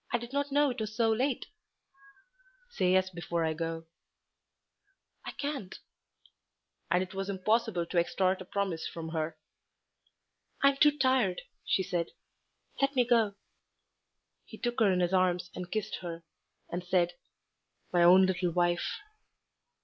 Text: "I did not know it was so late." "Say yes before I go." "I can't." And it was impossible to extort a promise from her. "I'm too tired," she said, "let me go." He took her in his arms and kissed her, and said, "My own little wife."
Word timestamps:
"I 0.11 0.17
did 0.17 0.33
not 0.33 0.51
know 0.51 0.71
it 0.71 0.79
was 0.81 0.95
so 0.97 1.11
late." 1.11 1.45
"Say 2.71 2.93
yes 2.93 3.11
before 3.11 3.45
I 3.45 3.53
go." 3.53 3.85
"I 5.23 5.29
can't." 5.33 5.77
And 6.89 7.03
it 7.03 7.13
was 7.13 7.29
impossible 7.29 7.85
to 7.85 7.99
extort 7.99 8.41
a 8.41 8.45
promise 8.45 8.87
from 8.87 9.09
her. 9.09 9.37
"I'm 10.63 10.77
too 10.77 10.97
tired," 10.97 11.43
she 11.65 11.83
said, 11.83 12.07
"let 12.81 12.95
me 12.95 13.05
go." 13.05 13.35
He 14.45 14.57
took 14.57 14.79
her 14.79 14.91
in 14.91 15.01
his 15.01 15.13
arms 15.13 15.51
and 15.53 15.69
kissed 15.71 15.97
her, 15.97 16.23
and 16.71 16.83
said, 16.83 17.13
"My 17.93 18.01
own 18.01 18.25
little 18.25 18.49
wife." 18.49 18.95